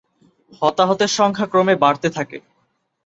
হতাহতের 0.61 1.11
সংখ্যা 1.17 1.47
ক্রমে 1.47 1.75
বাড়তে 1.75 2.07
থাকে। 2.09 2.37